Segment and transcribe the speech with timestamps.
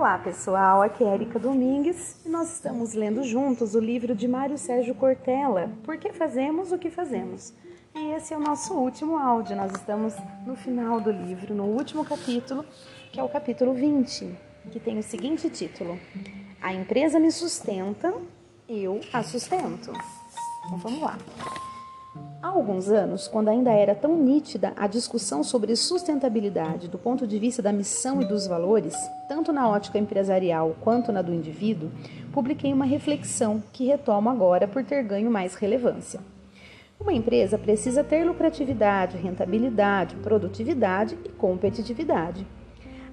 [0.00, 4.56] Olá pessoal, aqui é Erika Domingues e nós estamos lendo juntos o livro de Mário
[4.56, 7.52] Sérgio Cortella, Por que fazemos o que fazemos?
[7.94, 10.14] E esse é o nosso último áudio, nós estamos
[10.46, 12.64] no final do livro, no último capítulo,
[13.12, 14.34] que é o capítulo 20,
[14.72, 16.00] que tem o seguinte título:
[16.62, 18.10] A empresa me sustenta,
[18.66, 19.92] eu a sustento.
[20.64, 21.18] Então vamos lá.
[22.42, 27.38] Há alguns anos, quando ainda era tão nítida a discussão sobre sustentabilidade do ponto de
[27.38, 28.96] vista da missão e dos valores,
[29.28, 31.90] tanto na ótica empresarial quanto na do indivíduo,
[32.32, 36.18] publiquei uma reflexão que retomo agora por ter ganho mais relevância.
[36.98, 42.44] Uma empresa precisa ter lucratividade, rentabilidade, produtividade e competitividade.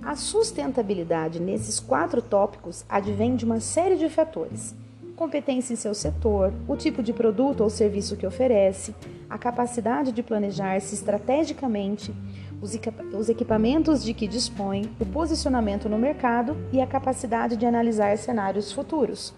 [0.01, 4.75] A sustentabilidade nesses quatro tópicos advém de uma série de fatores
[5.17, 8.93] competência em seu setor, o tipo de produto ou serviço que oferece,
[9.27, 12.13] a capacidade de planejar-se estrategicamente,
[12.61, 18.71] os equipamentos de que dispõe, o posicionamento no mercado e a capacidade de analisar cenários
[18.71, 19.33] futuros.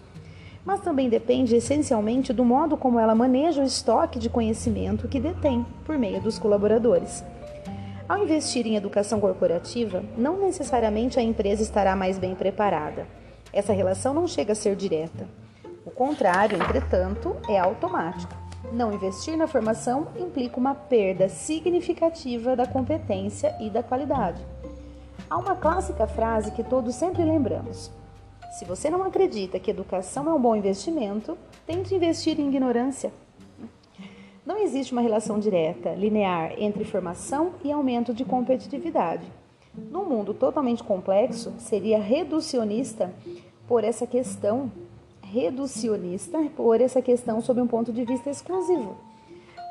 [0.66, 5.64] Mas também depende essencialmente do modo como ela maneja o estoque de conhecimento que detém
[5.86, 7.24] por meio dos colaboradores.
[8.06, 13.06] Ao investir em educação corporativa, não necessariamente a empresa estará mais bem preparada.
[13.50, 15.39] Essa relação não chega a ser direta.
[15.84, 18.34] O contrário, entretanto, é automático.
[18.72, 24.44] Não investir na formação implica uma perda significativa da competência e da qualidade.
[25.28, 27.90] Há uma clássica frase que todos sempre lembramos:
[28.58, 33.12] se você não acredita que educação é um bom investimento, tente investir em ignorância.
[34.44, 39.24] Não existe uma relação direta, linear, entre formação e aumento de competitividade.
[39.74, 43.12] Num mundo totalmente complexo, seria reducionista
[43.68, 44.70] por essa questão
[45.30, 48.96] reducionista por essa questão sob um ponto de vista exclusivo.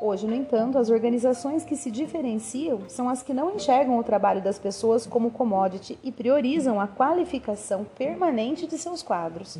[0.02, 4.42] Hoje, no entanto, as organizações que se diferenciam são as que não enxergam o trabalho
[4.42, 9.60] das pessoas como commodity e priorizam a qualificação permanente de seus quadros.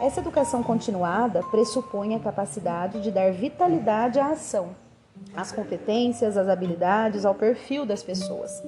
[0.00, 4.68] Essa educação continuada pressupõe a capacidade de dar vitalidade à ação,
[5.34, 8.62] às competências, às habilidades, ao perfil das pessoas.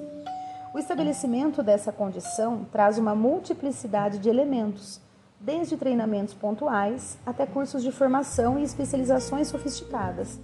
[0.73, 4.99] O estabelecimento dessa condição traz uma multiplicidade de elementos
[5.43, 10.39] desde treinamentos pontuais até cursos de formação e especializações sofisticadas.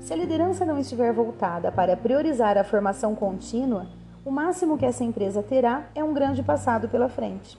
[0.00, 3.86] Se a liderança não estiver voltada para priorizar a formação contínua,
[4.24, 7.58] o máximo que essa empresa terá é um grande passado pela frente.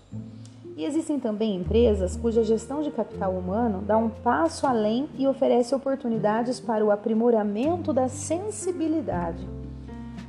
[0.76, 5.74] E existem também empresas cuja gestão de capital humano dá um passo além e oferece
[5.74, 9.48] oportunidades para o aprimoramento da sensibilidade.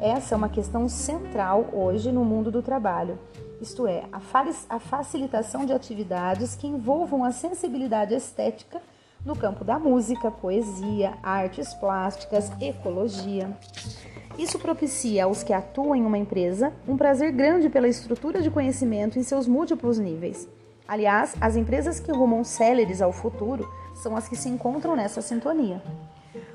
[0.00, 3.18] Essa é uma questão central hoje no mundo do trabalho
[3.60, 8.80] isto é, a facilitação de atividades que envolvam a sensibilidade estética
[9.24, 13.50] no campo da música, poesia, artes plásticas, ecologia.
[14.38, 19.18] Isso propicia aos que atuam em uma empresa um prazer grande pela estrutura de conhecimento
[19.18, 20.48] em seus múltiplos níveis.
[20.86, 25.82] Aliás, as empresas que rumam céleres ao futuro são as que se encontram nessa sintonia.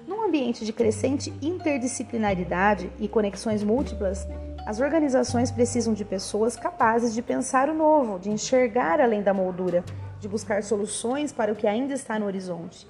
[0.08, 4.26] Num ambiente de crescente interdisciplinaridade e conexões múltiplas,
[4.66, 9.84] as organizações precisam de pessoas capazes de pensar o novo, de enxergar além da moldura,
[10.20, 12.88] de buscar soluções para o que ainda está no horizonte.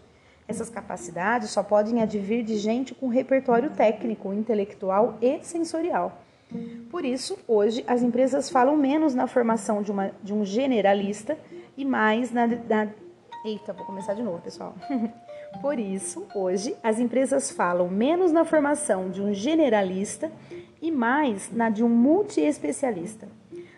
[0.47, 6.21] Essas capacidades só podem advir de gente com repertório técnico, intelectual e sensorial.
[6.91, 11.35] Por isso, hoje, as empresas falam menos na formação de, uma, de um generalista
[11.75, 12.87] e mais na, na.
[13.43, 14.75] Eita, vou começar de novo, pessoal.
[15.61, 20.31] Por isso, hoje, as empresas falam menos na formação de um generalista
[20.83, 23.29] e mais na de um multiespecialista.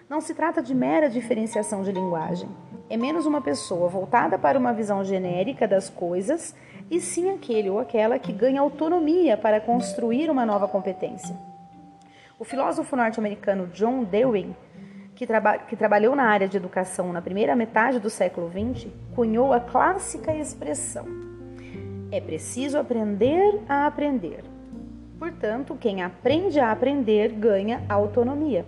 [0.09, 2.49] Não se trata de mera diferenciação de linguagem.
[2.89, 6.55] É menos uma pessoa voltada para uma visão genérica das coisas
[6.89, 11.35] e sim aquele ou aquela que ganha autonomia para construir uma nova competência.
[12.39, 14.55] O filósofo norte-americano John Dewey,
[15.13, 19.53] que, traba que, trabalhou na área de educação na primeira metade do século XX, cunhou
[19.53, 21.05] a clássica expressão:
[22.11, 24.54] é preciso aprender a aprender.
[25.17, 28.65] Portanto, quem aprende a aprender ganha autonomia.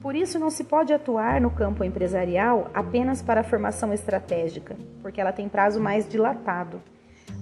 [0.00, 5.20] Por isso, não se pode atuar no campo empresarial apenas para a formação estratégica, porque
[5.20, 6.82] ela tem prazo mais dilatado.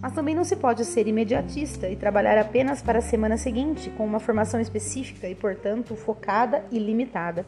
[0.01, 4.05] Mas também não se pode ser imediatista e trabalhar apenas para a semana seguinte, com
[4.05, 7.45] uma formação específica e, portanto, focada e limitada.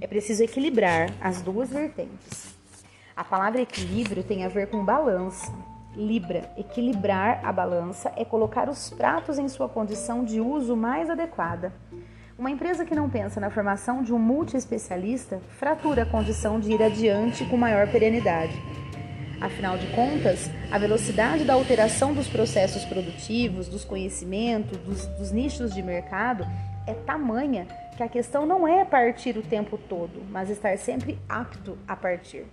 [0.00, 2.54] É preciso equilibrar as duas vertentes.
[3.16, 5.50] A palavra equilíbrio tem a ver com balança,
[5.96, 11.72] Libra, equilibrar a balança é colocar os pratos em sua condição de uso mais adequada.
[12.36, 16.82] Uma empresa que não pensa na formação de um multiespecialista fratura a condição de ir
[16.82, 18.60] adiante com maior perenidade.
[19.40, 25.72] Afinal de contas, a velocidade da alteração dos processos produtivos, dos conhecimentos, dos, dos nichos
[25.72, 26.44] de mercado
[26.86, 27.66] é tamanha
[27.96, 32.46] que a questão não é partir o tempo todo, mas estar sempre apto a partir.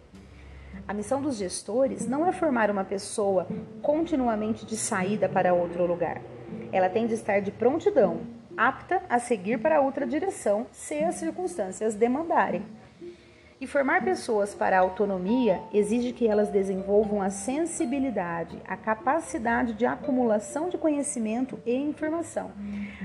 [0.92, 3.48] A missão dos gestores não é formar uma pessoa
[3.82, 6.22] continuamente de saída para outro lugar.
[6.70, 8.28] Ela tem de estar de prontidão,
[8.58, 12.66] apta a seguir para outra direção, se as circunstâncias demandarem.
[13.62, 19.86] E formar pessoas para a autonomia exige que elas desenvolvam a sensibilidade, a capacidade de
[19.86, 22.52] acumulação de conhecimento e informação,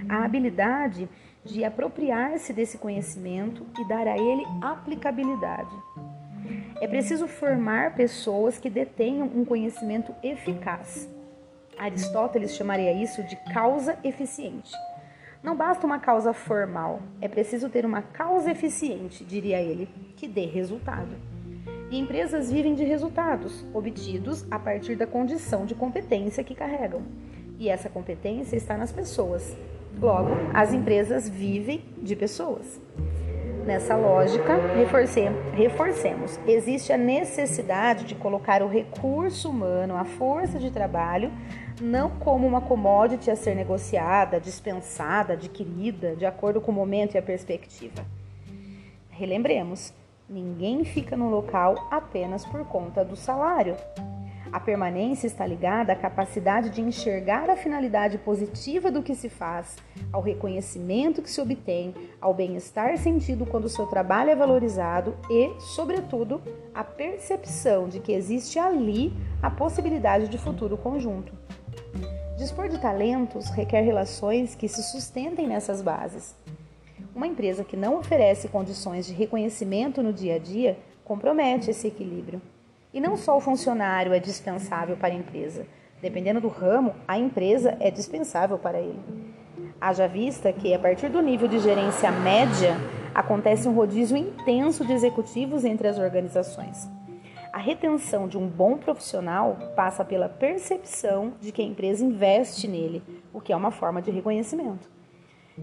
[0.09, 1.09] a habilidade
[1.44, 5.71] de apropriar-se desse conhecimento e dar a ele aplicabilidade.
[6.81, 11.08] É preciso formar pessoas que detenham um conhecimento eficaz.
[11.78, 14.72] Aristóteles chamaria isso de causa eficiente.
[15.43, 20.46] Não basta uma causa formal, é preciso ter uma causa eficiente, diria ele, que dê
[20.46, 21.14] resultado.
[21.90, 27.02] E empresas vivem de resultados, obtidos a partir da condição de competência que carregam.
[27.58, 29.56] E essa competência está nas pessoas.
[30.00, 32.81] Logo, as empresas vivem de pessoas.
[33.67, 34.61] Nessa lógica,
[35.57, 41.33] reforcemos, existe a necessidade de colocar o recurso humano, a força de trabalho,
[41.83, 47.19] não como uma commodity a ser negociada, dispensada, adquirida, de acordo com o momento e
[47.19, 48.07] a perspectiva.
[49.11, 49.93] Relembremos,
[50.31, 53.75] ninguém fica no local apenas por conta do salário.
[54.56, 59.76] A permanência está ligada à capacidade de enxergar a finalidade positiva do que se faz,
[60.11, 65.53] ao reconhecimento que se obtém, ao bem-estar sentido quando o seu trabalho é valorizado e,
[65.61, 66.41] sobretudo,
[66.75, 69.12] à percepção de que existe ali
[69.43, 71.35] a possibilidade de futuro conjunto.
[72.38, 76.35] Dispor de talentos requer relações que se sustentem nessas bases.
[77.14, 82.41] Uma empresa que não oferece condições de reconhecimento no dia a dia compromete esse equilíbrio.
[82.96, 85.66] E não só o funcionário é dispensável para a empresa.
[86.00, 88.98] Dependendo do ramo, a empresa é dispensável para ele.
[89.78, 92.75] Haja vista que, a partir do nível de gerência média,
[93.14, 96.88] acontece um rodízio intenso de executivos entre as organizações.
[97.52, 103.02] A retenção de um bom profissional passa pela percepção de que a empresa investe nele,
[103.31, 104.95] o que é uma forma de reconhecimento.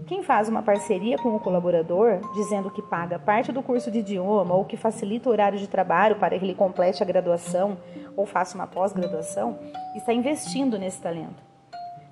[0.06, 4.52] Quem faz uma parceria com o colaborador, dizendo que paga parte do curso de idioma
[4.52, 7.78] ou que facilita o horário de trabalho para que ele complete a graduação
[8.16, 9.56] ou faça uma pós-graduação,
[9.94, 11.40] está investindo nesse talento.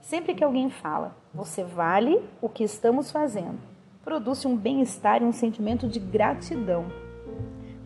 [0.01, 3.59] Sempre que alguém fala, você vale o que estamos fazendo,
[4.05, 6.87] produz um bem-estar e um sentimento de gratidão.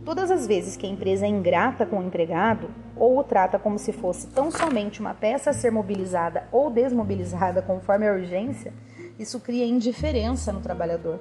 [0.05, 3.79] Todas as vezes que a empresa é ingrata com o empregado ou o trata como
[3.79, 8.73] se fosse tão somente uma peça a ser mobilizada ou desmobilizada conforme a urgência,
[9.19, 11.21] isso cria indiferença no trabalhador.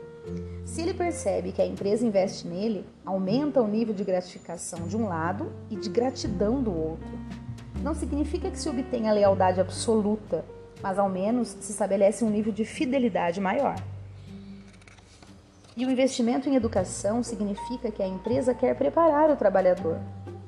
[0.66, 5.08] Se ele percebe que a empresa investe nele, aumenta o nível de gratificação de um
[5.08, 7.08] lado e de gratidão do outro.
[7.82, 10.44] Não significa que se obtenha lealdade absoluta,
[10.82, 13.76] mas ao menos se estabelece um nível de fidelidade maior.
[15.78, 20.00] E o investimento em educação significa que a empresa quer preparar o trabalhador.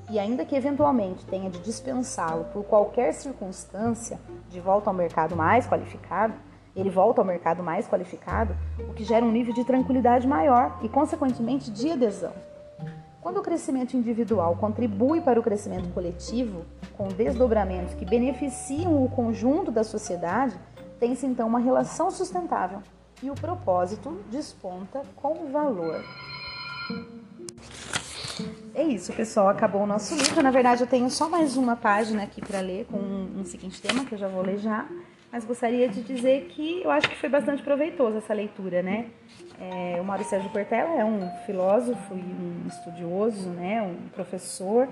[0.09, 4.19] E ainda que eventualmente tenha de dispensá-lo por qualquer circunstância
[4.49, 6.33] de volta ao mercado mais qualificado,
[6.79, 10.87] ele volta ao mercado mais qualificado, o que gera um nível de tranquilidade maior e,
[10.87, 12.33] consequentemente, de adesão.
[13.19, 16.63] Quando o crescimento individual contribui para o crescimento coletivo,
[16.95, 20.55] com desdobramentos que beneficiam o conjunto da sociedade,
[20.99, 22.79] tem-se então uma relação sustentável
[23.21, 26.03] e o propósito desponta com valor.
[28.73, 29.49] É isso, pessoal.
[29.49, 30.41] Acabou o nosso livro.
[30.43, 34.05] Na verdade, eu tenho só mais uma página aqui para ler com um, seguinte tema
[34.05, 34.85] que eu já vou ler já
[35.31, 39.07] mas gostaria de dizer que eu acho que foi bastante proveitoso essa leitura, né?
[39.59, 43.81] É, o Mário Sérgio Cortella é um filósofo e um estudioso, né?
[43.81, 44.87] Um professor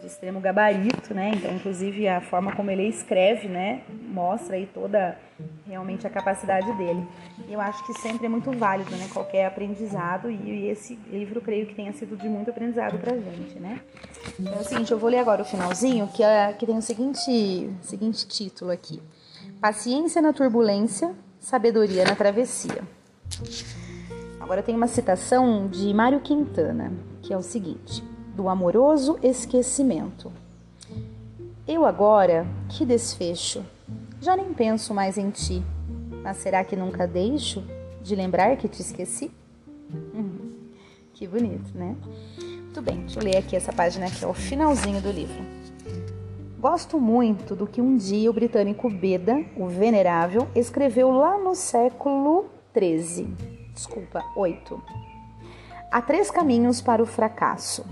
[0.00, 1.32] de extremo gabarito, né?
[1.34, 3.82] Então, inclusive, a forma como ele escreve, né?
[3.88, 5.18] Mostra aí toda
[5.66, 7.06] realmente a capacidade dele.
[7.48, 9.08] Eu acho que sempre é muito válido, né?
[9.12, 13.80] Qualquer aprendizado e esse livro, creio que tenha sido de muito aprendizado pra gente, né?
[14.38, 16.82] Então, é o seguinte, eu vou ler agora o finalzinho, que, é, que tem o
[16.82, 19.02] seguinte, seguinte título aqui.
[19.60, 22.82] Paciência na turbulência, sabedoria na travessia.
[24.38, 30.30] Agora tem uma citação de Mário Quintana, que é o seguinte: do amoroso esquecimento.
[31.66, 33.64] Eu agora, que desfecho,
[34.20, 35.64] já nem penso mais em ti,
[36.22, 37.64] mas será que nunca deixo
[38.02, 39.32] de lembrar que te esqueci?
[40.14, 40.52] Uhum.
[41.14, 41.96] Que bonito, né?
[42.38, 45.42] Muito bem, deixa eu ler aqui essa página que é o finalzinho do livro.
[46.58, 52.46] Gosto muito do que um dia o britânico Beda, o Venerável, escreveu lá no século
[52.74, 53.26] XIII.
[53.74, 54.82] Desculpa, 8.
[55.92, 57.84] Há três caminhos para o fracasso: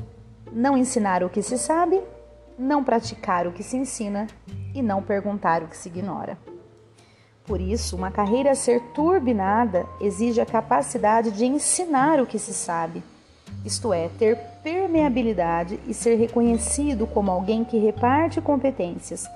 [0.50, 2.02] não ensinar o que se sabe,
[2.58, 4.26] não praticar o que se ensina
[4.74, 6.38] e não perguntar o que se ignora.
[7.44, 12.54] Por isso, uma carreira a ser turbinada exige a capacidade de ensinar o que se
[12.54, 13.02] sabe,
[13.64, 19.26] isto é, ter permeabilidade e ser reconhecido como alguém que reparte competências,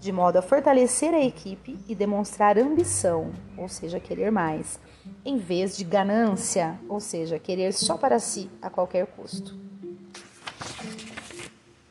[0.00, 4.78] de modo a fortalecer a equipe e demonstrar ambição, ou seja, querer mais,
[5.24, 9.56] em vez de ganância, ou seja, querer só para si a qualquer custo.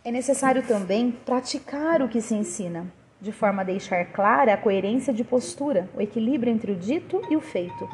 [0.06, 2.86] É necessário também praticar o que se ensina,
[3.20, 7.36] de forma a deixar clara a coerência de postura, o equilíbrio entre o dito e
[7.36, 7.90] o feito,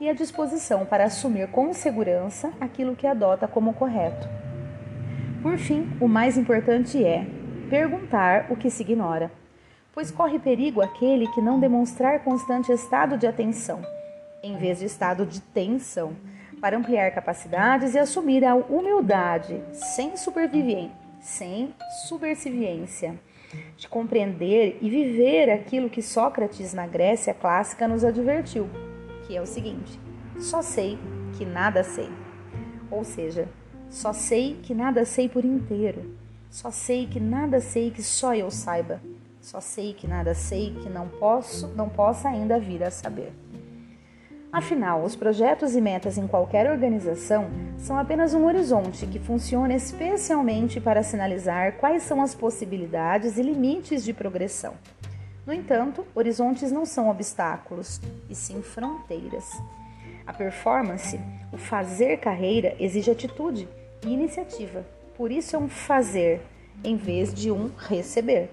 [0.00, 4.28] e a disposição para assumir com segurança aquilo que adota como correto.
[5.42, 7.26] Por fim, o mais importante é
[7.68, 9.30] perguntar o que se ignora,
[9.92, 13.82] pois corre perigo aquele que não demonstrar constante estado de atenção,
[14.42, 16.14] em vez de estado de tensão,
[16.60, 20.90] para ampliar capacidades e assumir a humildade, sem supervivência,
[21.20, 21.74] sem
[22.08, 23.14] subserviência
[23.76, 28.68] de compreender e viver aquilo que Sócrates na Grécia clássica nos advertiu,
[29.28, 30.00] que é o seguinte:
[30.38, 30.98] só sei
[31.36, 32.08] que nada sei.
[32.90, 33.46] Ou seja,
[33.90, 36.16] só sei que nada sei por inteiro.
[36.50, 39.00] Só sei que nada sei que só eu saiba.
[39.40, 43.32] Só sei que nada sei que não posso, não possa ainda vir a saber.
[44.50, 50.80] Afinal, os projetos e metas em qualquer organização são apenas um horizonte que funciona especialmente
[50.80, 54.72] para sinalizar quais são as possibilidades e limites de progressão.
[55.48, 59.50] No entanto, horizontes não são obstáculos, e sim fronteiras.
[60.26, 61.18] A performance,
[61.50, 63.66] o fazer carreira, exige atitude
[64.04, 64.84] e iniciativa.
[65.16, 66.42] Por isso é um fazer
[66.84, 68.50] em vez de um receber.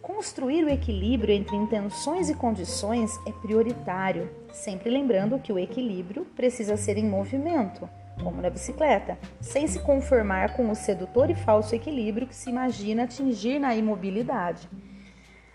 [0.00, 6.76] Construir o equilíbrio entre intenções e condições é prioritário, sempre lembrando que o equilíbrio precisa
[6.76, 7.90] ser em movimento,
[8.22, 13.02] como na bicicleta, sem se conformar com o sedutor e falso equilíbrio que se imagina
[13.02, 14.68] atingir na imobilidade.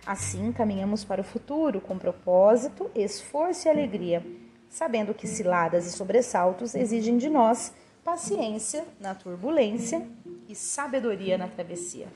[0.10, 4.25] Assim, caminhamos para o futuro com propósito, esforço e alegria,
[4.68, 7.72] sabendo que ciladas e sobressaltos exigem de nós
[8.04, 10.01] paciência na turbulência
[10.48, 12.08] e sabedoria na travessia.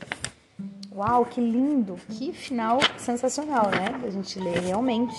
[0.92, 1.96] Uau, que lindo!
[2.10, 4.02] Que final sensacional, né?
[4.04, 5.16] A gente lê realmente.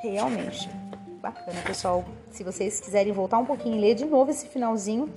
[0.00, 0.70] Realmente.
[1.20, 2.04] Bacana, pessoal.
[2.30, 5.12] Se vocês quiserem voltar um pouquinho e ler de novo esse finalzinho,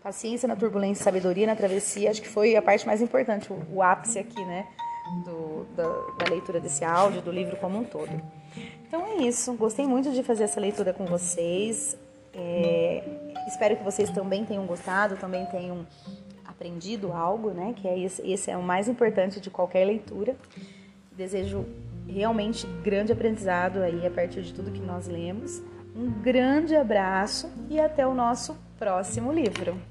[0.00, 4.20] paciência na turbulência, sabedoria na travessia, acho que foi a parte mais importante, o, ápice
[4.20, 4.68] aqui, né?
[5.24, 5.84] Do, da,
[6.18, 8.10] da leitura desse áudio, do livro como um todo.
[8.86, 9.52] Então é isso.
[9.54, 11.96] Gostei muito de fazer essa leitura com vocês.
[12.34, 13.02] É,
[13.48, 15.86] espero que vocês também tenham gostado, também tenham
[16.44, 17.74] aprendido algo, né?
[17.76, 20.36] Que é esse, esse é o mais importante de qualquer leitura.
[21.12, 21.66] Desejo
[22.08, 25.62] realmente grande aprendizado aí a partir de tudo que nós lemos.
[25.94, 29.89] Um grande abraço e até o nosso próximo livro.